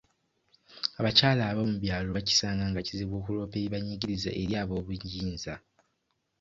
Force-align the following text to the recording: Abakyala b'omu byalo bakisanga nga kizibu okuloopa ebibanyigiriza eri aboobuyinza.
Abakyala 0.99 1.43
b'omu 1.55 1.75
byalo 1.83 2.07
bakisanga 2.17 2.63
nga 2.69 2.81
kizibu 2.87 3.13
okuloopa 3.17 3.55
ebibanyigiriza 3.57 4.29
eri 4.41 4.53
aboobuyinza. 4.61 5.53